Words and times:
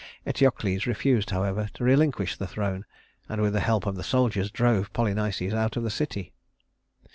Eteocles 0.25 0.87
refused, 0.87 1.29
however, 1.29 1.69
to 1.75 1.83
relinquish 1.83 2.35
the 2.35 2.47
throne; 2.47 2.85
and 3.29 3.39
with 3.39 3.53
the 3.53 3.59
help 3.59 3.85
of 3.85 3.95
the 3.97 4.03
soldiers, 4.03 4.49
drove 4.49 4.91
Polynices 4.93 5.53
out 5.53 5.77
of 5.77 5.83
the 5.83 5.91
city. 5.91 6.33